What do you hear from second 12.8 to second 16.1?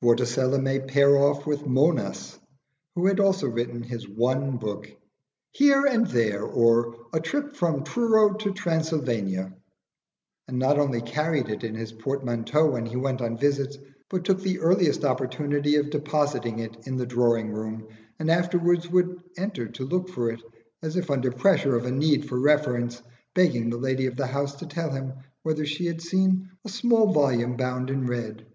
he went on visits, but took the earliest opportunity of